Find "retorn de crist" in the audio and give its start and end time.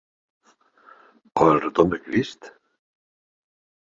1.65-2.51